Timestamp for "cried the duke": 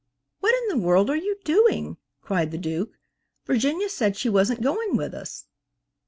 2.23-2.97